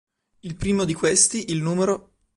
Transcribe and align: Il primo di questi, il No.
Il 0.41 0.55
primo 0.55 0.83
di 0.83 0.95
questi, 0.95 1.51
il 1.51 1.61
No. 1.61 2.09